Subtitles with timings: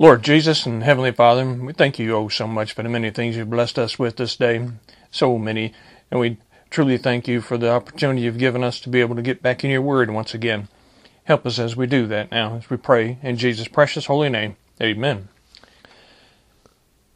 [0.00, 3.36] Lord Jesus and Heavenly Father, we thank you oh so much for the many things
[3.36, 4.66] you've blessed us with this day.
[5.10, 5.74] So many.
[6.10, 6.38] And we
[6.70, 9.62] truly thank you for the opportunity you've given us to be able to get back
[9.62, 10.68] in your word once again.
[11.24, 14.56] Help us as we do that now, as we pray in Jesus' precious holy name.
[14.82, 15.28] Amen.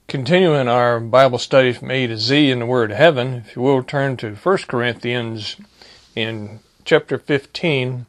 [0.07, 3.63] Continuing our Bible study from A to Z in the Word of Heaven, if you
[3.63, 5.57] will turn to 1 Corinthians
[6.15, 8.05] in chapter 15,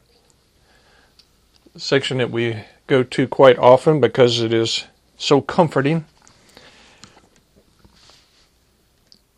[1.78, 4.84] section that we go to quite often because it is
[5.16, 6.04] so comforting.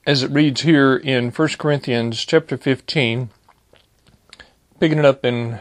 [0.06, 3.30] As it reads here in 1 Corinthians chapter 15,
[4.80, 5.60] picking it up in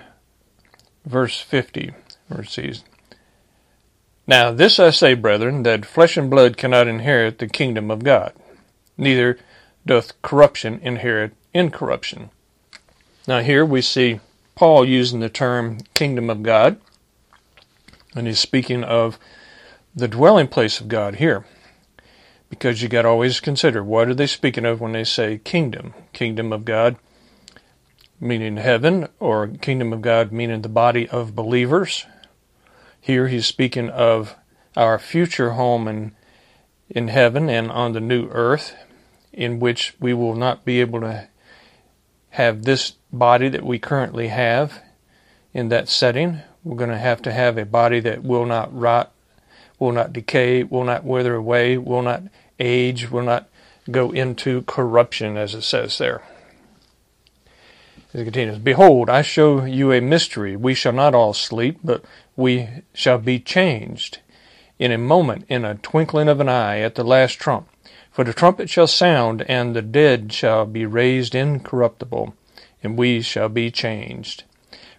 [1.05, 1.91] verse 50,
[2.27, 2.83] where it says,
[4.25, 8.33] Now this I say, brethren, that flesh and blood cannot inherit the kingdom of God,
[8.97, 9.37] neither
[9.85, 12.29] doth corruption inherit incorruption.
[13.27, 14.21] Now here we see
[14.55, 16.79] Paul using the term kingdom of God
[18.17, 19.17] and he's speaking of
[19.95, 21.45] the dwelling place of God here.
[22.49, 25.93] Because you got to always consider what are they speaking of when they say kingdom?
[26.13, 26.97] Kingdom of God
[28.19, 32.05] meaning heaven, or kingdom of God meaning the body of believers.
[32.99, 34.35] Here he's speaking of
[34.75, 36.15] our future home in,
[36.89, 38.75] in heaven and on the new earth,
[39.31, 41.27] in which we will not be able to
[42.31, 44.81] have this body that we currently have
[45.53, 46.41] in that setting.
[46.67, 49.13] We're going to have to have a body that will not rot,
[49.79, 52.23] will not decay, will not wither away, will not
[52.59, 53.47] age, will not
[53.89, 56.23] go into corruption, as it says there.
[58.13, 60.57] As it continues, Behold, I show you a mystery.
[60.57, 62.03] We shall not all sleep, but
[62.35, 64.17] we shall be changed
[64.77, 67.69] in a moment, in a twinkling of an eye, at the last trump.
[68.11, 72.35] For the trumpet shall sound, and the dead shall be raised incorruptible,
[72.83, 74.43] and we shall be changed.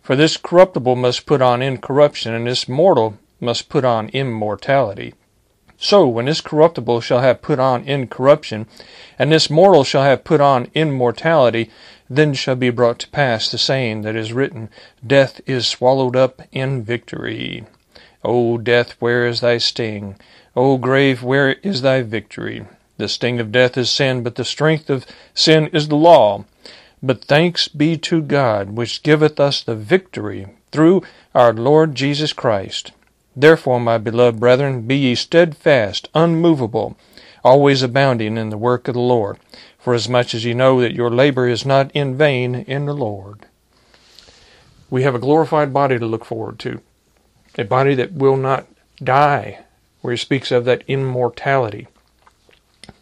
[0.08, 5.12] For this corruptible must put on incorruption, and this mortal must put on immortality.
[5.76, 8.68] So, when this corruptible shall have put on incorruption,
[9.18, 11.68] and this mortal shall have put on immortality,
[12.08, 14.70] then shall be brought to pass the saying that is written,
[15.06, 17.66] Death is swallowed up in victory.
[18.24, 20.16] O death, where is thy sting?
[20.56, 22.64] O grave, where is thy victory?
[22.97, 25.04] The sting of death is sin, but the strength of
[25.34, 26.47] sin is the law.
[27.03, 31.03] But thanks be to God, which giveth us the victory through
[31.34, 32.92] our Lord Jesus Christ.
[33.36, 36.97] Therefore, my beloved brethren, be ye steadfast, unmovable,
[37.44, 39.38] always abounding in the work of the Lord,
[39.78, 43.47] forasmuch as ye know that your labor is not in vain in the Lord.
[44.91, 46.80] We have a glorified body to look forward to,
[47.56, 48.66] a body that will not
[49.03, 49.60] die,
[50.00, 51.86] where he speaks of that immortality,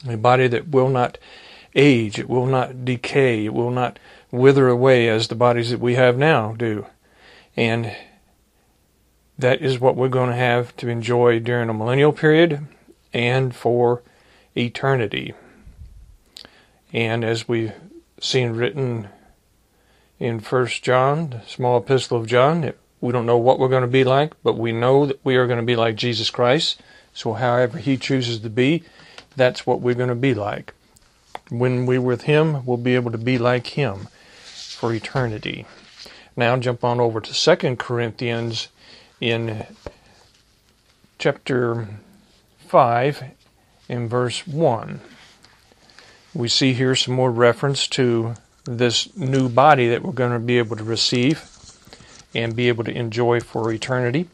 [0.07, 1.17] a body that will not
[1.77, 3.99] age, it will not decay, it will not
[4.33, 6.87] wither away as the bodies that we have now do.
[7.57, 7.95] And
[9.39, 12.67] that is what we're going to have to enjoy during a millennial period
[13.13, 14.03] and for
[14.57, 15.35] eternity.
[16.93, 17.73] And as we've
[18.21, 19.09] seen written
[20.19, 23.87] in First John, the small epistle of John, we don't know what we're going to
[23.87, 26.81] be like, but we know that we are going to be like Jesus Christ.
[27.13, 28.83] So however he chooses to be,
[29.37, 30.73] that's what we're going to be like
[31.51, 34.09] when we're with Him, we'll be able to be like Him
[34.43, 35.67] for eternity.
[36.37, 38.69] Now jump on over to Second Corinthians
[39.21, 39.67] in
[41.19, 41.89] chapter
[42.67, 43.25] 5
[43.89, 45.01] in verse 1.
[46.35, 48.35] We see here some more reference to
[48.65, 51.51] this new body that we're going to be able to receive
[52.35, 54.29] and be able to enjoy for eternity.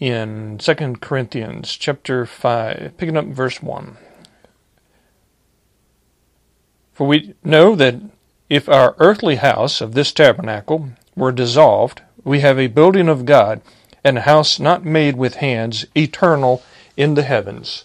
[0.00, 3.96] In 2 Corinthians chapter 5, picking up verse 1.
[6.94, 7.96] For we know that
[8.48, 13.60] if our earthly house of this tabernacle were dissolved, we have a building of God,
[14.04, 16.62] and a house not made with hands, eternal
[16.96, 17.84] in the heavens.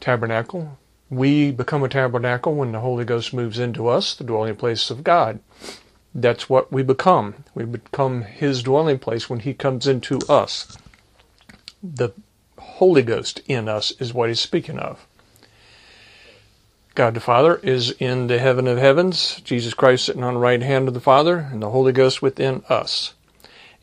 [0.00, 0.78] Tabernacle.
[1.10, 5.04] We become a tabernacle when the Holy Ghost moves into us, the dwelling place of
[5.04, 5.40] God.
[6.14, 7.44] That's what we become.
[7.54, 10.78] We become His dwelling place when He comes into us.
[11.82, 12.10] The
[12.58, 15.06] Holy Ghost in us is what He's speaking of.
[16.94, 20.60] God the Father is in the heaven of heavens, Jesus Christ sitting on the right
[20.60, 23.14] hand of the Father, and the Holy Ghost within us.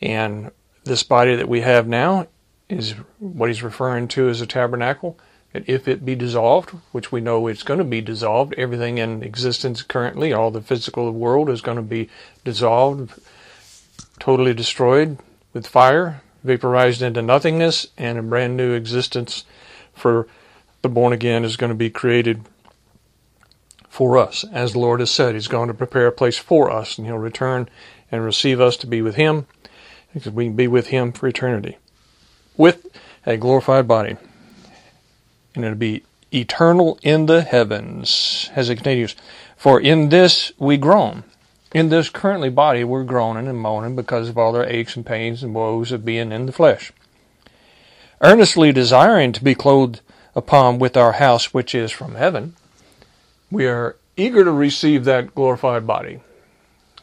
[0.00, 0.52] And
[0.84, 2.28] this body that we have now
[2.68, 5.18] is what he's referring to as a tabernacle.
[5.52, 9.24] And if it be dissolved, which we know it's going to be dissolved, everything in
[9.24, 12.08] existence currently, all the physical world is going to be
[12.44, 13.12] dissolved,
[14.20, 15.18] totally destroyed
[15.52, 19.44] with fire, vaporized into nothingness, and a brand new existence
[19.92, 20.28] for
[20.82, 22.42] the born again is going to be created
[23.90, 24.46] for us.
[24.52, 27.18] As the Lord has said, He's going to prepare a place for us, and He'll
[27.18, 27.68] return
[28.10, 29.46] and receive us to be with Him,
[30.14, 31.76] because we can be with Him for eternity.
[32.56, 32.86] with
[33.26, 34.16] a glorified body.
[35.54, 39.16] And it'll be eternal in the heavens, as it continues.
[39.56, 41.24] For in this we groan.
[41.72, 45.42] In this currently body we're groaning and moaning because of all our aches and pains
[45.42, 46.92] and woes of being in the flesh.
[48.20, 50.00] Earnestly desiring to be clothed
[50.34, 52.54] upon with our house which is from heaven,
[53.50, 56.20] we are eager to receive that glorified body.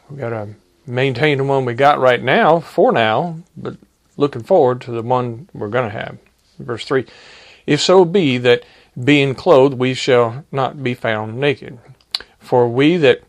[0.08, 0.48] We've got to
[0.86, 3.76] maintain the one we got right now for now, but
[4.16, 6.18] looking forward to the one we're going to have.
[6.58, 7.06] Verse 3
[7.66, 8.64] If so be that
[9.02, 11.78] being clothed we shall not be found naked.
[12.38, 13.22] For we that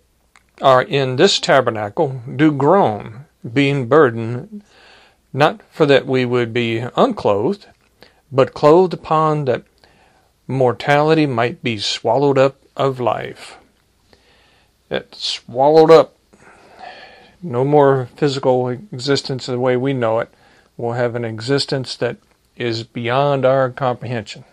[0.62, 4.64] are in this tabernacle do groan, being burdened,
[5.32, 7.68] not for that we would be unclothed,
[8.32, 9.64] but clothed upon that
[10.48, 13.58] mortality might be swallowed up of life.
[14.88, 16.16] That swallowed up.
[17.44, 20.30] No more physical existence the way we know it.
[20.78, 22.18] We'll have an existence that
[22.56, 24.46] is beyond our comprehension.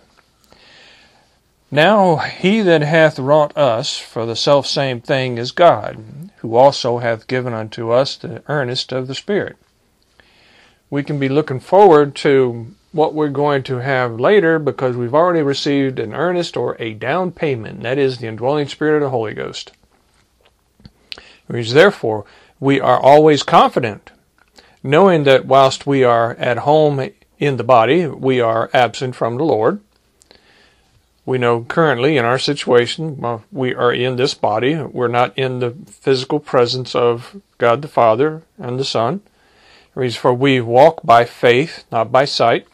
[1.70, 7.26] Now he that hath wrought us for the selfsame thing is God, who also hath
[7.26, 9.56] given unto us the earnest of the Spirit.
[10.90, 15.42] We can be looking forward to what we're going to have later because we've already
[15.42, 19.34] received an earnest or a down payment, that is the indwelling Spirit of the Holy
[19.34, 19.72] Ghost.
[21.46, 22.24] Which therefore
[22.58, 24.10] we are always confident,
[24.82, 29.44] knowing that whilst we are at home in the body, we are absent from the
[29.44, 29.80] Lord
[31.26, 33.20] we know currently in our situation,
[33.50, 34.76] we are in this body.
[34.76, 39.22] We're not in the physical presence of God the Father and the Son.
[39.92, 42.68] For we walk by faith, not by sight.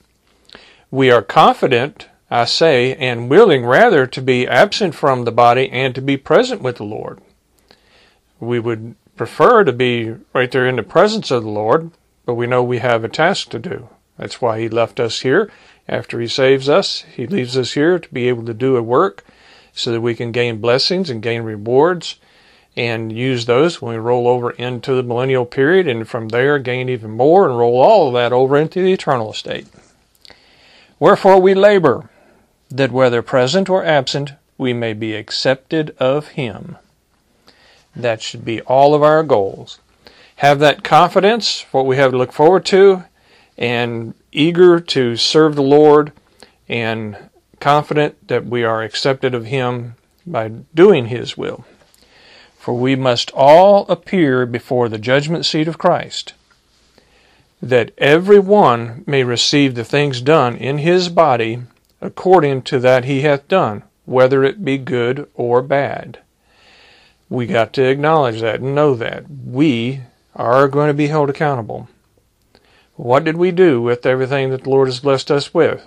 [0.93, 5.95] We are confident, I say, and willing rather to be absent from the body and
[5.95, 7.19] to be present with the Lord.
[8.39, 11.93] We would prefer to be right there in the presence of the Lord,
[12.27, 13.89] but we know we have a task to do.
[14.19, 15.51] That's why He left us here
[15.89, 19.25] after He saves us, He leaves us here to be able to do a work
[19.73, 22.21] so that we can gain blessings and gain rewards
[22.77, 26.91] and use those when we roll over into the millennial period and from there gain
[26.91, 29.67] even more and roll all of that over into the eternal state.
[31.03, 32.11] Wherefore we labor
[32.71, 36.77] that whether present or absent we may be accepted of Him.
[37.97, 39.81] That should be all of our goals.
[40.37, 43.03] Have that confidence, what we have to look forward to,
[43.59, 46.13] and eager to serve the Lord
[46.69, 47.17] and
[47.59, 51.65] confident that we are accepted of Him by doing His will.
[52.61, 56.35] For we must all appear before the judgment seat of Christ,
[57.63, 61.63] that every one may receive the things done in his body
[62.01, 66.19] according to that he hath done, whether it be good or bad.
[67.31, 69.25] We got to acknowledge that and know that.
[69.31, 70.01] We
[70.35, 71.89] are going to be held accountable.
[72.97, 75.87] What did we do with everything that the Lord has blessed us with?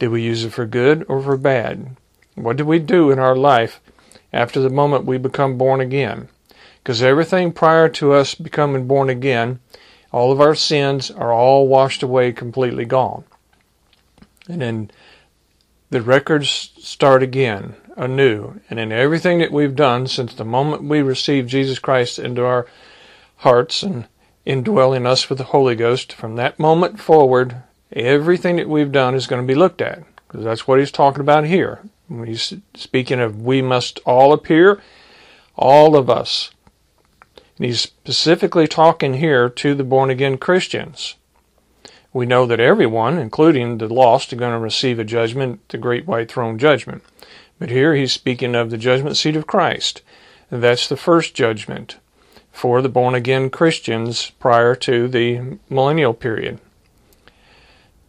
[0.00, 1.96] Did we use it for good or for bad?
[2.34, 3.80] What did we do in our life
[4.32, 6.28] after the moment we become born again?
[6.82, 9.60] Because everything prior to us becoming born again,
[10.12, 13.24] all of our sins are all washed away, completely gone.
[14.48, 14.90] And then
[15.90, 18.60] the records start again, anew.
[18.68, 22.66] And in everything that we've done since the moment we received Jesus Christ into our
[23.36, 24.06] hearts and
[24.44, 27.62] indwelling us with the Holy Ghost, from that moment forward,
[27.92, 30.02] everything that we've done is going to be looked at.
[30.28, 31.80] Because that's what he's talking about here.
[32.24, 34.80] He's speaking of we must all appear,
[35.56, 36.50] all of us.
[37.62, 41.14] He's specifically talking here to the born again Christians.
[42.12, 46.04] We know that everyone, including the lost, are going to receive a judgment, the great
[46.04, 47.04] white throne judgment.
[47.60, 50.02] But here he's speaking of the judgment seat of Christ.
[50.50, 51.98] That's the first judgment
[52.50, 56.58] for the born again Christians prior to the millennial period.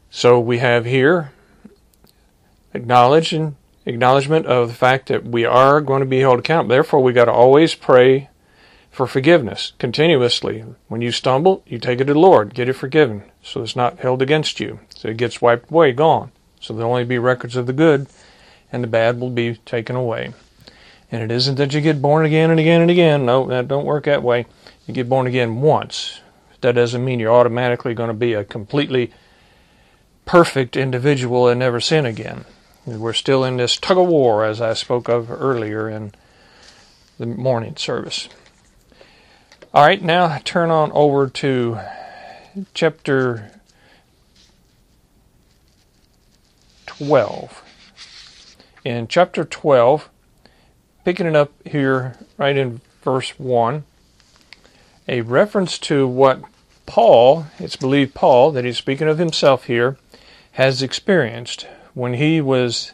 [0.10, 1.32] So we have here
[2.74, 3.56] acknowledge and
[3.86, 6.74] acknowledgement of the fact that we are going to be held accountable.
[6.74, 8.30] Therefore, we got to always pray
[8.94, 10.64] for forgiveness continuously.
[10.88, 14.00] When you stumble, you take it to the Lord, get it forgiven, so it's not
[14.00, 14.80] held against you.
[14.96, 16.32] So it gets wiped away, gone.
[16.62, 18.08] So there'll only be records of the good,
[18.72, 20.34] and the bad will be taken away.
[21.12, 23.26] And it isn't that you get born again and again and again.
[23.26, 24.46] No, that don't work that way.
[24.86, 26.22] You get born again once.
[26.62, 29.12] That doesn't mean you're automatically going to be a completely
[30.26, 32.46] perfect individual and never sin again.
[32.86, 36.14] We're still in this tug of war, as I spoke of earlier in
[37.18, 38.30] the morning service.
[39.76, 41.80] All right, now turn on over to
[42.76, 43.54] chapter
[46.86, 47.64] 12.
[48.86, 50.12] In chapter 12,
[51.04, 53.84] picking it up here right in verse 1,
[55.08, 56.44] a reference to what
[56.86, 59.98] Paul, it's believed Paul, that he's speaking of himself here,
[60.52, 61.66] has experienced.
[61.96, 62.92] When he was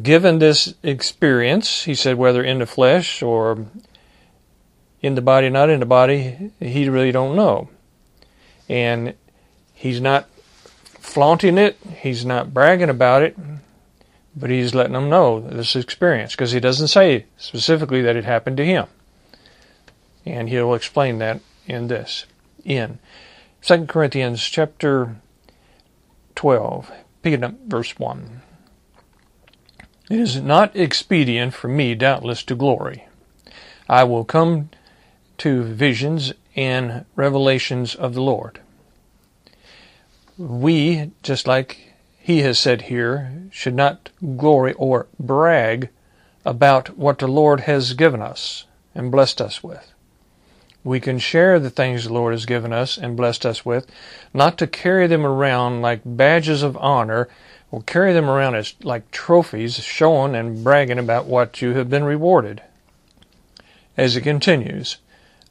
[0.00, 3.66] given this experience, he said, whether in the flesh or
[5.02, 7.68] in the body, not in the body, he really don't know.
[8.68, 9.14] And
[9.72, 10.28] he's not
[10.84, 13.36] flaunting it, he's not bragging about it,
[14.36, 18.56] but he's letting them know this experience because he doesn't say specifically that it happened
[18.58, 18.86] to him.
[20.24, 22.26] And he'll explain that in this.
[22.64, 22.98] In
[23.62, 25.16] 2 Corinthians chapter
[26.34, 26.90] 12,
[27.22, 28.42] picking up verse 1.
[30.10, 33.06] It is not expedient for me, doubtless, to glory.
[33.88, 34.70] I will come
[35.40, 38.60] to visions and revelations of the Lord.
[40.36, 45.88] We, just like he has said here, should not glory or brag
[46.44, 49.92] about what the Lord has given us and blessed us with.
[50.84, 53.86] We can share the things the Lord has given us and blessed us with,
[54.34, 57.28] not to carry them around like badges of honor
[57.70, 62.04] or carry them around as like trophies, showing and bragging about what you have been
[62.04, 62.62] rewarded.
[63.96, 64.98] As it continues,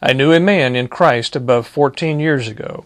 [0.02, 2.86] I knew a man in Christ above 14 years ago.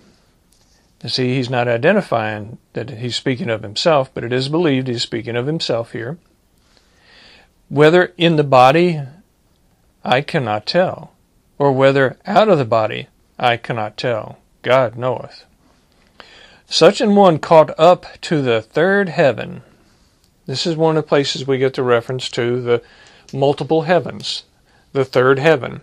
[1.04, 5.04] You see, he's not identifying that he's speaking of himself, but it is believed he's
[5.04, 6.18] speaking of himself here.
[7.70, 9.02] Whether in the body,
[10.04, 11.12] I cannot tell,
[11.60, 14.40] or whether out of the body, I cannot tell.
[14.62, 15.46] God knoweth.
[16.68, 19.62] Such an one caught up to the third heaven.
[20.46, 22.82] This is one of the places we get the reference to the
[23.34, 24.44] multiple heavens,
[24.94, 25.82] the third heaven.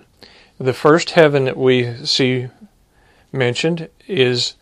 [0.60, 2.48] The first heaven that we see
[3.32, 4.56] mentioned is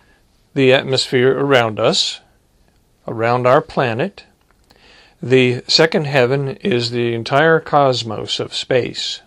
[0.54, 2.20] the atmosphere around us,
[3.08, 4.22] around our planet.
[5.20, 9.22] The second heaven is the entire cosmos of space.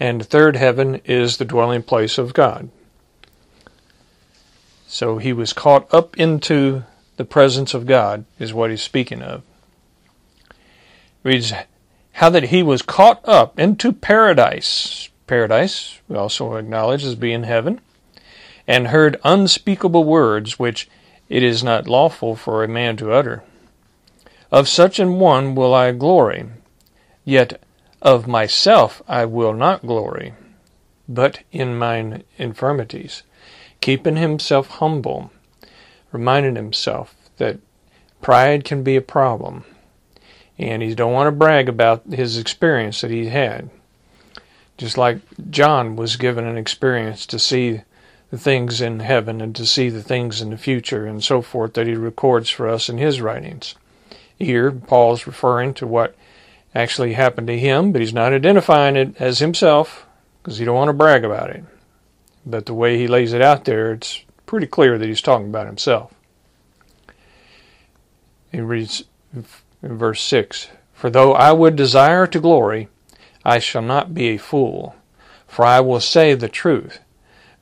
[0.00, 2.70] And third heaven is the dwelling place of God.
[4.86, 6.84] So he was caught up into
[7.18, 9.42] the presence of God, is what he's speaking of.
[11.22, 11.52] Reads,
[12.12, 17.80] how that he was caught up into paradise paradise, we also acknowledge as being heaven,
[18.66, 20.88] and heard unspeakable words which
[21.28, 23.42] it is not lawful for a man to utter.
[24.50, 26.46] Of such an one will I glory,
[27.24, 27.60] yet
[28.00, 30.34] of myself I will not glory,
[31.08, 33.22] but in mine infirmities,
[33.80, 35.32] keeping himself humble,
[36.12, 37.58] reminding himself that
[38.20, 39.64] pride can be a problem,
[40.58, 43.68] and he don't want to brag about his experience that he had.
[44.76, 47.82] Just like John was given an experience to see
[48.30, 51.74] the things in heaven and to see the things in the future and so forth
[51.74, 53.74] that he records for us in his writings.
[54.38, 56.14] Here, Paul's referring to what
[56.74, 60.06] actually happened to him, but he's not identifying it as himself
[60.42, 61.64] because he don't want to brag about it.
[62.44, 65.66] But the way he lays it out there, it's pretty clear that he's talking about
[65.66, 66.12] himself.
[68.52, 69.04] He reads
[69.34, 72.88] in verse 6 For though I would desire to glory,
[73.48, 74.96] I shall not be a fool,
[75.46, 76.98] for I will say the truth.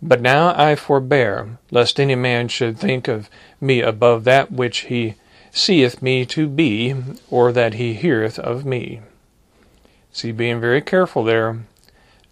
[0.01, 3.29] But now I forbear, lest any man should think of
[3.61, 5.17] me above that which he
[5.53, 6.95] seeth me to be,
[7.31, 9.03] or that he heareth of me.
[10.11, 11.67] See, being very careful there,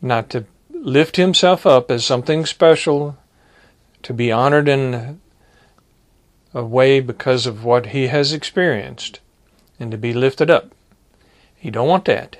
[0.00, 3.18] not to lift himself up as something special,
[4.02, 5.20] to be honored in
[6.54, 9.20] a way because of what he has experienced,
[9.78, 10.72] and to be lifted up.
[11.54, 12.38] He don't want that.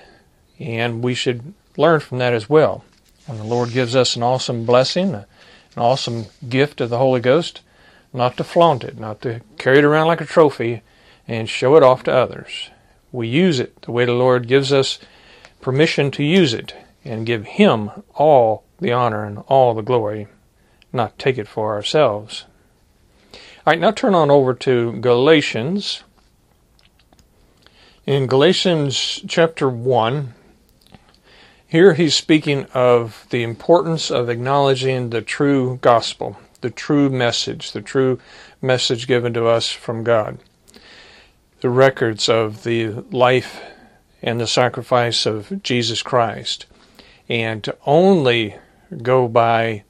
[0.58, 2.84] And we should learn from that as well.
[3.26, 5.26] When the Lord gives us an awesome blessing, an
[5.76, 7.60] awesome gift of the Holy Ghost,
[8.12, 10.82] not to flaunt it, not to carry it around like a trophy
[11.26, 12.70] and show it off to others.
[13.10, 14.98] We use it the way the Lord gives us
[15.60, 20.26] permission to use it and give Him all the honor and all the glory,
[20.92, 22.44] not take it for ourselves.
[23.32, 26.02] All right, now turn on over to Galatians.
[28.06, 30.34] In Galatians chapter 1,
[31.72, 37.80] here he's speaking of the importance of acknowledging the true gospel, the true message, the
[37.80, 38.18] true
[38.60, 40.38] message given to us from God.
[41.62, 43.62] The records of the life
[44.20, 46.66] and the sacrifice of Jesus Christ.
[47.26, 48.56] And to only
[49.02, 49.84] go by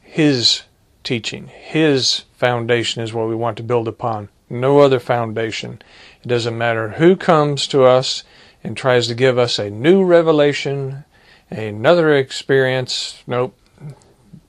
[0.00, 0.62] his
[1.02, 4.28] teaching, his foundation is what we want to build upon.
[4.48, 5.82] No other foundation.
[6.22, 8.22] It doesn't matter who comes to us
[8.62, 11.04] and tries to give us a new revelation,
[11.50, 13.58] Another experience, nope,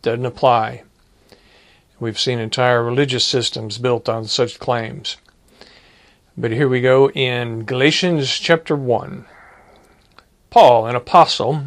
[0.02, 0.84] doesn't apply.
[2.00, 5.18] We've seen entire religious systems built on such claims.
[6.38, 9.26] But here we go in Galatians chapter 1.
[10.50, 11.64] Paul, an apostle,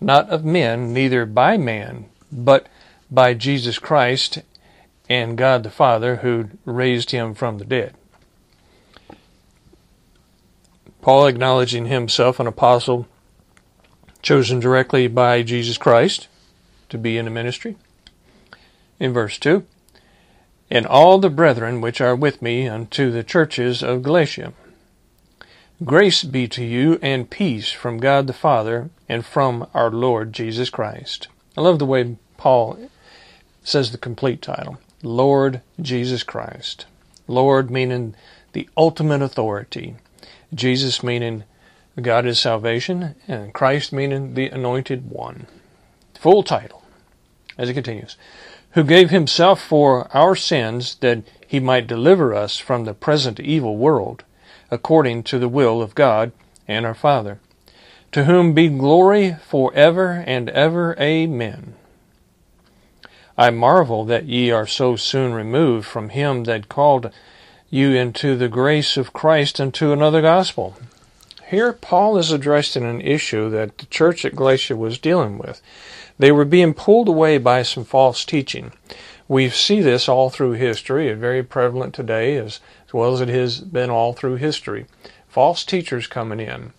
[0.00, 2.66] not of men, neither by man, but
[3.10, 4.38] by Jesus Christ
[5.08, 7.94] and God the Father who raised him from the dead.
[11.00, 13.06] Paul acknowledging himself an apostle
[14.28, 16.28] chosen directly by Jesus Christ
[16.90, 17.76] to be in the ministry.
[19.00, 19.64] In verse 2,
[20.70, 24.52] and all the brethren which are with me unto the churches of Galatia.
[25.82, 30.68] Grace be to you and peace from God the Father and from our Lord Jesus
[30.68, 31.28] Christ.
[31.56, 32.90] I love the way Paul
[33.64, 36.84] says the complete title Lord Jesus Christ.
[37.26, 38.14] Lord meaning
[38.52, 39.96] the ultimate authority,
[40.52, 41.44] Jesus meaning
[42.02, 45.46] God is salvation, and Christ meaning the anointed one.
[46.18, 46.82] Full title,
[47.56, 48.16] as it continues,
[48.72, 53.76] who gave himself for our sins that he might deliver us from the present evil
[53.76, 54.24] world,
[54.70, 56.32] according to the will of God
[56.66, 57.40] and our Father,
[58.12, 60.94] to whom be glory for ever and ever.
[61.00, 61.74] Amen.
[63.36, 67.10] I marvel that ye are so soon removed from him that called
[67.70, 70.76] you into the grace of Christ unto another gospel.
[71.48, 75.62] Here, Paul is addressing an issue that the church at Galatia was dealing with.
[76.18, 78.72] They were being pulled away by some false teaching.
[79.28, 81.08] We see this all through history.
[81.08, 84.84] It's very prevalent today as, as well as it has been all through history.
[85.26, 86.74] False teachers coming in,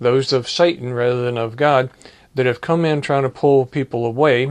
[0.00, 1.90] those of Satan rather than of God,
[2.34, 4.46] that have come in trying to pull people away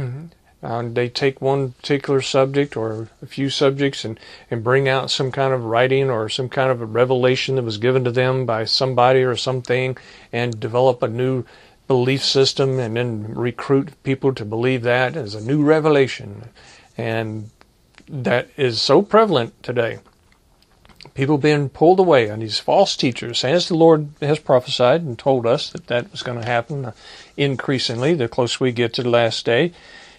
[0.64, 4.18] uh, they take one particular subject or a few subjects and,
[4.50, 7.78] and bring out some kind of writing or some kind of a revelation that was
[7.78, 9.98] given to them by somebody or something
[10.32, 11.44] and develop a new
[11.88, 16.44] belief system and then recruit people to believe that as a new revelation.
[16.98, 17.50] And
[18.08, 20.00] that is so prevalent today.
[21.14, 25.46] People being pulled away on these false teachers, as the Lord has prophesied and told
[25.46, 26.94] us that that was going to happen
[27.36, 29.74] increasingly the closer we get to the last day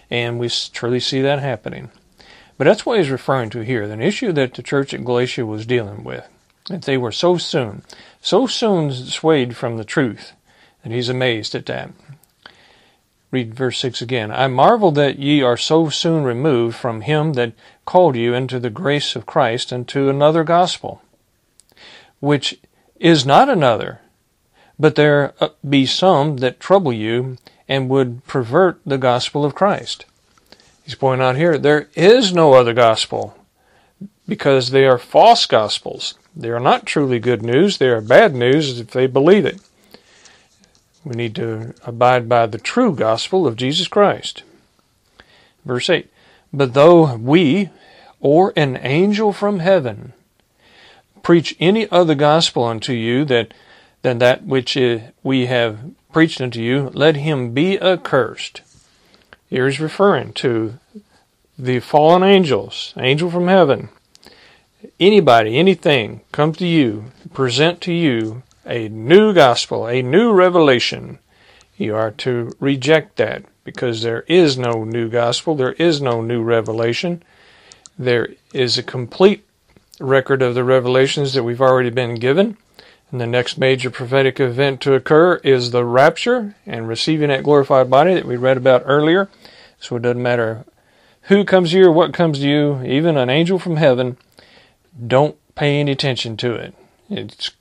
[0.09, 1.91] and we truly see that happening.
[2.57, 5.65] But that's what he's referring to here, an issue that the church at Galatia was
[5.65, 6.27] dealing with.
[6.69, 7.83] That they were so soon,
[8.21, 10.33] so soon swayed from the truth,
[10.83, 11.91] and he's amazed at that.
[13.29, 14.31] Read verse 6 again.
[14.31, 18.69] I marvel that ye are so soon removed from him that called you into the
[18.69, 21.01] grace of Christ unto another gospel,
[22.19, 22.57] which
[22.99, 23.99] is not another,
[24.79, 27.37] but there uh, be some that trouble you
[27.67, 30.05] and would pervert the gospel of Christ.
[30.83, 33.37] He's pointing out here there is no other gospel
[34.27, 36.15] because they are false gospels.
[36.35, 39.59] They are not truly good news, they are bad news if they believe it.
[41.03, 44.43] We need to abide by the true gospel of Jesus Christ.
[45.63, 46.09] Verse 8
[46.51, 47.69] But though we,
[48.19, 50.13] or an angel from heaven,
[51.23, 53.53] preach any other gospel unto you that
[54.01, 54.77] than that which
[55.23, 55.79] we have
[56.15, 58.61] preached unto you, let him be accursed.
[59.49, 60.79] Here he's referring to
[61.59, 63.89] the fallen angels, angel from heaven.
[64.97, 71.19] Anybody, anything, come to you, present to you a new gospel, a new revelation.
[71.75, 76.41] You are to reject that because there is no new gospel, there is no new
[76.41, 77.23] revelation.
[77.99, 79.43] There is a complete
[79.99, 82.55] record of the revelations that we've already been given.
[83.11, 87.89] And the next major prophetic event to occur is the rapture and receiving that glorified
[87.89, 89.29] body that we read about earlier.
[89.79, 90.65] So it doesn't matter
[91.27, 94.17] who comes to you or what comes to you, even an angel from heaven,
[95.07, 96.75] don't pay any attention to it.
[97.09, 97.51] It's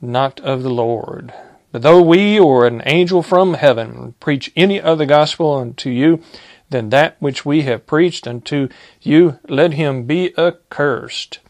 [0.00, 1.32] not of the Lord.
[1.72, 6.22] But though we or an angel from heaven preach any other gospel unto you
[6.70, 8.68] than that which we have preached unto
[9.00, 11.40] you, let him be accursed.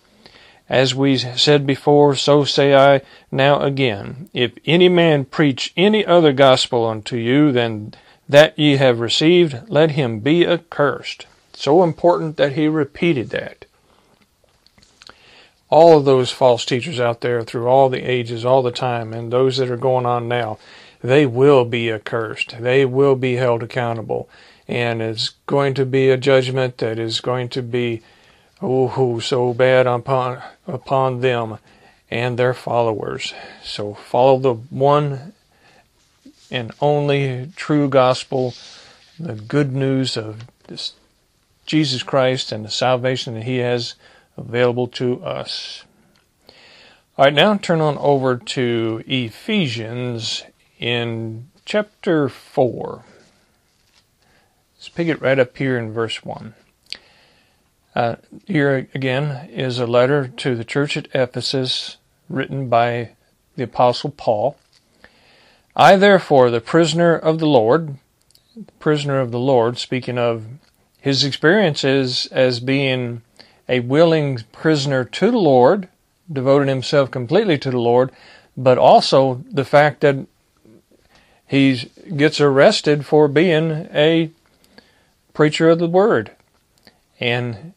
[0.69, 4.31] As we said before, so say I now again.
[4.33, 7.95] If any man preach any other gospel unto you than
[8.29, 11.27] that ye have received, let him be accursed.
[11.53, 13.67] So important that he repeated that.
[15.69, 19.33] All of those false teachers out there through all the ages, all the time, and
[19.33, 20.59] those that are going on now,
[21.03, 22.57] they will be accursed.
[22.61, 24.29] They will be held accountable.
[24.67, 28.01] And it's going to be a judgment that is going to be
[28.65, 31.59] oh, so bad upon, upon them
[32.11, 33.35] and their followers.
[33.63, 35.33] So follow the one
[36.51, 38.55] and only true gospel,
[39.19, 40.95] the good news of this
[41.67, 43.95] Jesus Christ and the salvation that He has
[44.37, 45.85] available to us.
[47.17, 50.45] All right, now turn on over to Ephesians
[50.79, 53.05] in chapter 4.
[54.77, 56.55] Let's pick it right up here in verse 1.
[57.95, 61.97] Uh, here again is a letter to the church at Ephesus
[62.29, 63.11] written by
[63.55, 64.57] the Apostle Paul.
[65.77, 67.97] I, therefore, the prisoner of the Lord,
[68.81, 70.45] prisoner of the Lord, speaking of
[71.01, 73.23] his experiences as being
[73.69, 75.89] a willing prisoner to the Lord,
[76.33, 78.11] devoted himself completely to the Lord,
[78.57, 80.27] but also the fact that
[81.47, 84.31] he gets arrested for being a
[85.33, 86.33] preacher of the word
[87.21, 87.73] and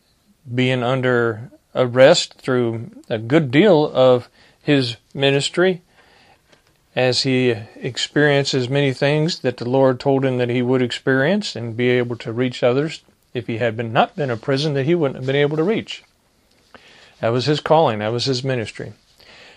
[0.54, 4.30] being under arrest through a good deal of
[4.62, 5.82] his ministry
[6.96, 11.78] as he experiences many things that the Lord told him that he would experience and
[11.78, 14.96] be able to reach others if he had been not been in prison that he
[14.96, 16.04] wouldn't have been able to reach.
[17.22, 18.94] That was his calling, that was his ministry.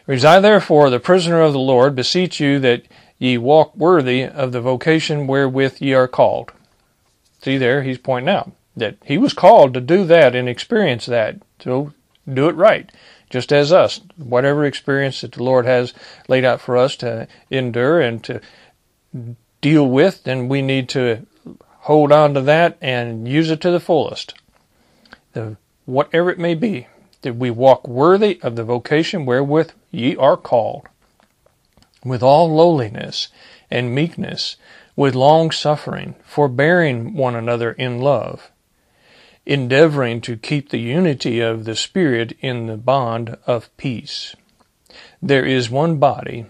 [0.06, 2.82] Reside therefore, the prisoner of the Lord, beseech you that
[3.18, 6.52] ye walk worthy of the vocation wherewith ye are called.
[7.42, 11.40] See there, he's pointing out that he was called to do that and experience that.
[11.60, 11.94] So
[12.28, 12.90] do it right
[13.30, 14.00] just as us.
[14.16, 15.94] Whatever experience that the Lord has
[16.28, 18.40] laid out for us to endure and to
[19.60, 21.26] deal with, then we need to
[21.82, 24.34] hold on to that and use it to the fullest.
[25.32, 26.88] The, whatever it may be,
[27.22, 30.88] that we walk worthy of the vocation wherewith ye are called,
[32.04, 33.28] with all lowliness
[33.70, 34.56] and meekness,
[34.96, 38.50] with long suffering, forbearing one another in love
[39.46, 44.36] endeavoring to keep the unity of the Spirit in the bond of peace.
[45.22, 46.46] There is one body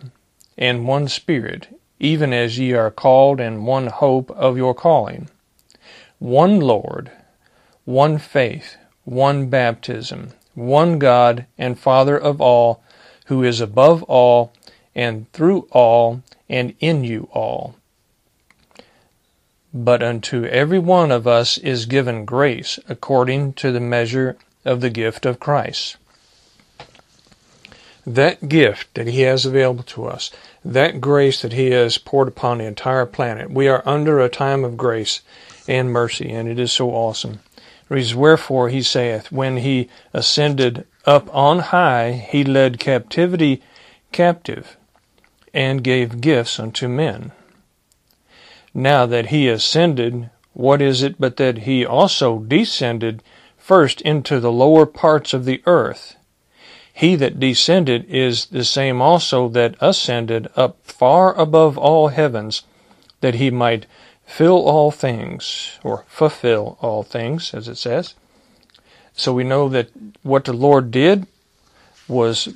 [0.57, 5.29] and one Spirit, even as ye are called, and one hope of your calling.
[6.19, 7.11] One Lord,
[7.85, 12.83] one faith, one baptism, one God and Father of all,
[13.27, 14.53] who is above all,
[14.95, 17.77] and through all, and in you all.
[19.73, 24.91] But unto every one of us is given grace according to the measure of the
[24.91, 25.97] gift of Christ.
[28.07, 30.31] That gift that He has available to us,
[30.65, 34.65] that grace that He has poured upon the entire planet, we are under a time
[34.65, 35.21] of grace
[35.69, 37.41] and mercy, and it is so awesome.
[37.89, 43.63] Wherefore He saith, When He ascended up on high, He led captivity
[44.11, 44.77] captive,
[45.55, 47.33] and gave gifts unto men.
[48.73, 53.23] Now that he ascended, what is it but that he also descended
[53.57, 56.17] first into the lower parts of the earth?
[56.93, 62.63] He that descended is the same also that ascended up far above all heavens,
[63.21, 63.87] that he might
[64.27, 68.15] fill all things, or fulfill all things, as it says.
[69.15, 69.91] So we know that
[70.23, 71.27] what the Lord did
[72.07, 72.49] was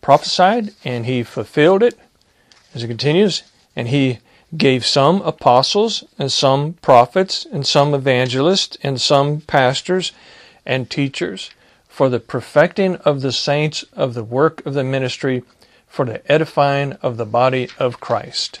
[0.00, 1.98] prophesied, and he fulfilled it,
[2.74, 3.42] as it continues,
[3.76, 4.20] and he
[4.56, 10.12] gave some apostles and some prophets and some evangelists and some pastors
[10.66, 11.50] and teachers
[11.88, 15.42] for the perfecting of the saints of the work of the ministry
[15.86, 18.60] for the edifying of the body of Christ.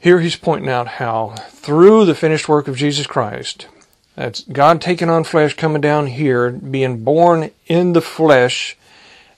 [0.00, 3.66] Here he's pointing out how through the finished work of Jesus Christ,
[4.14, 8.76] that's God taking on flesh, coming down here, being born in the flesh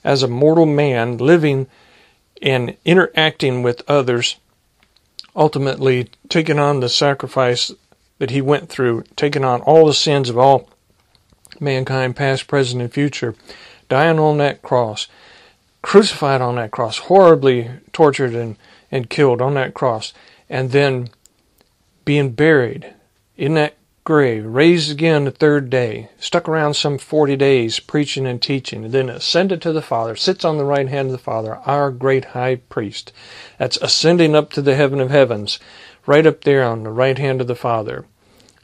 [0.03, 1.67] as a mortal man, living
[2.41, 4.37] and interacting with others
[5.35, 7.71] ultimately taking on the sacrifice
[8.19, 10.69] that he went through, taking on all the sins of all
[11.59, 13.35] mankind, past, present, and future,
[13.89, 15.07] dying on that cross,
[15.81, 18.57] crucified on that cross, horribly tortured and,
[18.91, 20.13] and killed on that cross,
[20.49, 21.09] and then
[22.05, 22.93] being buried
[23.37, 28.41] in that grave, raised again the third day, stuck around some 40 days preaching and
[28.41, 31.57] teaching, and then ascended to the Father, sits on the right hand of the Father,
[31.65, 33.13] our great high priest.
[33.59, 35.59] That's ascending up to the heaven of heavens,
[36.07, 38.05] right up there on the right hand of the Father.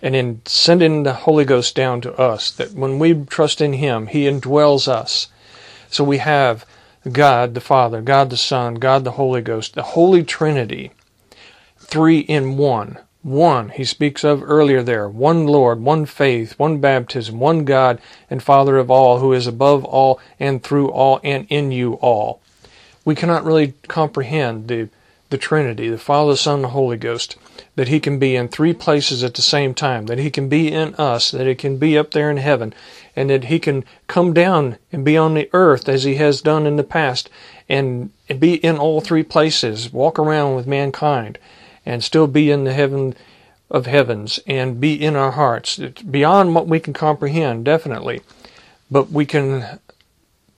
[0.01, 4.07] And in sending the Holy Ghost down to us, that when we trust in Him,
[4.07, 5.27] He indwells us.
[5.89, 6.65] So we have
[7.11, 10.91] God the Father, God the Son, God the Holy Ghost, the Holy Trinity,
[11.77, 12.97] three in one
[13.27, 18.41] one he speaks of earlier there one Lord, one faith, one baptism, one God and
[18.41, 22.39] Father of all, who is above all and through all and in you all.
[23.03, 24.87] We cannot really comprehend the,
[25.29, 27.35] the Trinity, the Father, the Son, and the Holy Ghost,
[27.75, 30.71] that he can be in three places at the same time, that he can be
[30.71, 32.73] in us, that it can be up there in heaven,
[33.13, 36.65] and that he can come down and be on the earth as he has done
[36.65, 37.29] in the past,
[37.67, 38.09] and
[38.39, 41.37] be in all three places, walk around with mankind
[41.87, 43.15] and still be in the heaven
[43.71, 45.79] of heavens and be in our hearts.
[45.79, 48.21] It's beyond what we can comprehend, definitely.
[48.91, 49.79] But we can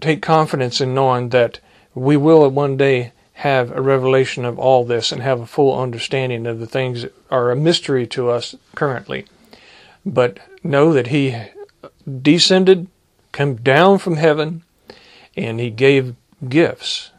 [0.01, 1.59] take confidence in knowing that
[1.93, 6.47] we will one day have a revelation of all this and have a full understanding
[6.47, 9.25] of the things that are a mystery to us currently.
[10.03, 11.37] But know that He
[12.21, 12.87] descended,
[13.31, 14.63] come down from heaven,
[15.37, 16.15] and He gave
[16.47, 17.11] gifts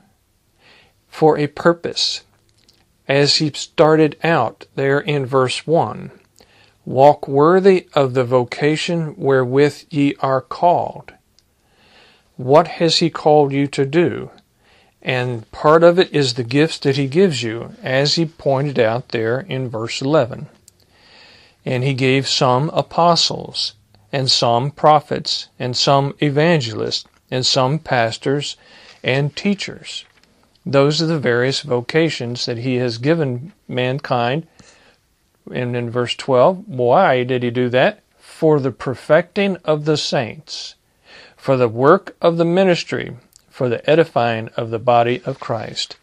[1.09, 2.23] for a purpose
[3.11, 6.13] as he started out there in verse 1.
[6.85, 11.13] Walk worthy of the vocation wherewith ye are called.
[12.37, 14.31] What has He called you to do?
[15.03, 19.09] And part of it is the gifts that He gives you, as He pointed out
[19.09, 20.47] there in verse 11.
[21.65, 23.73] And He gave some apostles,
[24.13, 28.57] and some prophets, and some evangelists, and some pastors
[29.03, 30.05] and teachers.
[30.71, 34.47] Those are the various vocations that He has given mankind.
[35.53, 38.03] And in verse 12, why did He do that?
[38.19, 40.77] For the perfecting of the saints
[41.41, 43.17] for the work of the ministry,
[43.49, 45.97] for the edifying of the body of Christ,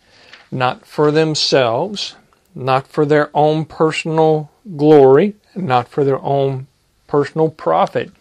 [0.52, 2.16] not for themselves,
[2.56, 6.66] not for their own personal glory, not for their own
[7.06, 8.12] personal profit,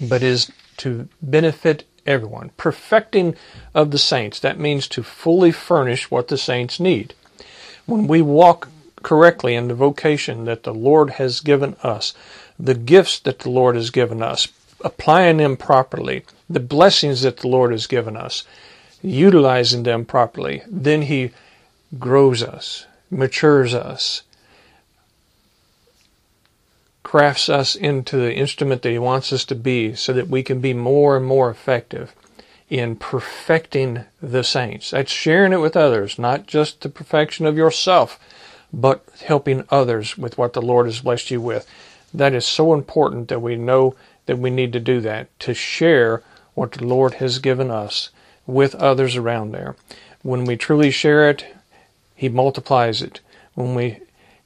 [0.00, 2.50] but is to benefit everyone.
[2.56, 3.36] Perfecting
[3.74, 7.14] of the saints, that means to fully furnish what the saints need.
[7.86, 8.68] When we walk
[9.02, 12.14] correctly in the vocation that the Lord has given us,
[12.58, 14.48] the gifts that the Lord has given us,
[14.82, 18.44] applying them properly, the blessings that the Lord has given us,
[19.02, 21.30] utilizing them properly, then He
[21.98, 24.22] grows us, matures us,
[27.14, 30.60] crafts us into the instrument that He wants us to be so that we can
[30.60, 32.12] be more and more effective
[32.68, 34.90] in perfecting the saints.
[34.90, 38.18] That's sharing it with others, not just the perfection of yourself,
[38.72, 41.70] but helping others with what the Lord has blessed you with.
[42.12, 43.94] That is so important that we know
[44.26, 46.20] that we need to do that, to share
[46.54, 48.10] what the Lord has given us
[48.44, 49.76] with others around there.
[50.22, 51.46] When we truly share it,
[52.16, 53.20] He multiplies it.
[53.54, 54.00] When we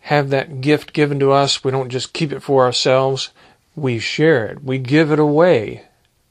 [0.09, 3.29] have that gift given to us, we don't just keep it for ourselves,
[3.77, 5.83] we share it, we give it away,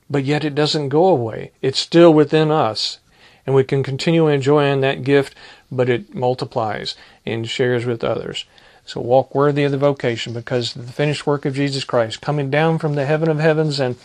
[0.09, 1.51] but yet it doesn't go away.
[1.61, 2.97] It's still within us.
[3.45, 5.35] And we can continue enjoying that gift,
[5.71, 8.45] but it multiplies and shares with others.
[8.83, 12.79] So walk worthy of the vocation because the finished work of Jesus Christ, coming down
[12.79, 13.95] from the heaven of heavens and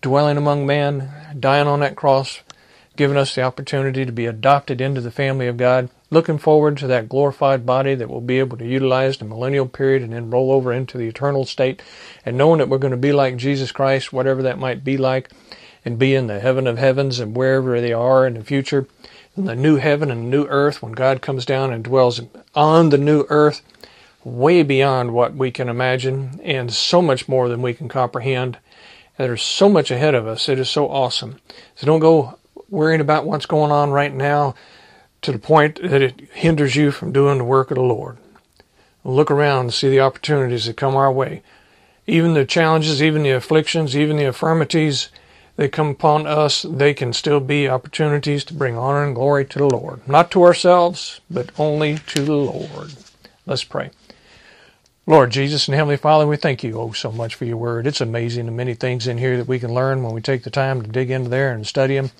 [0.00, 2.40] dwelling among men, dying on that cross,
[2.96, 6.86] giving us the opportunity to be adopted into the family of God, looking forward to
[6.86, 10.52] that glorified body that we'll be able to utilize the millennial period and then roll
[10.52, 11.80] over into the eternal state,
[12.24, 15.30] and knowing that we're going to be like Jesus Christ, whatever that might be like,
[15.86, 18.86] and be in the heaven of heavens and wherever they are in the future,
[19.36, 22.20] in the new heaven and the new earth when God comes down and dwells
[22.54, 23.62] on the new earth
[24.22, 28.58] way beyond what we can imagine and so much more than we can comprehend.
[29.16, 30.48] There's so much ahead of us.
[30.48, 31.38] It is so awesome.
[31.74, 34.54] So don't go worrying about what's going on right now
[35.22, 38.18] to the point that it hinders you from doing the work of the Lord.
[39.04, 41.42] Look around and see the opportunities that come our way.
[42.06, 45.08] Even the challenges, even the afflictions, even the infirmities
[45.56, 49.58] that come upon us, they can still be opportunities to bring honor and glory to
[49.58, 50.06] the Lord.
[50.08, 52.92] Not to ourselves, but only to the Lord.
[53.46, 53.90] Let's pray.
[55.04, 57.88] Lord Jesus and Heavenly Father, we thank you oh so much for your word.
[57.88, 60.50] It's amazing the many things in here that we can learn when we take the
[60.50, 62.12] time to dig into there and study them.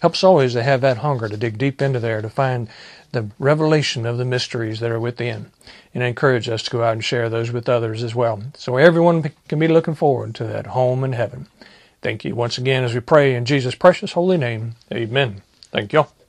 [0.00, 2.68] Helps always to have that hunger to dig deep into there to find
[3.12, 5.50] the revelation of the mysteries that are within.
[5.94, 8.42] And encourage us to go out and share those with others as well.
[8.54, 11.46] So everyone can be looking forward to that home in heaven.
[12.02, 14.76] Thank you once again as we pray in Jesus' precious holy name.
[14.92, 15.42] Amen.
[15.70, 16.19] Thank you all.